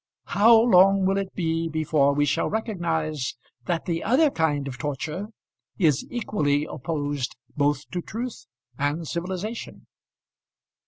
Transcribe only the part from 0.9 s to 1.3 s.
will